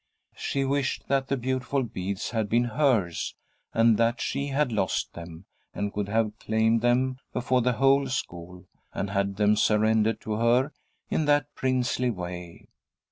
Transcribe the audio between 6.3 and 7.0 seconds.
claimed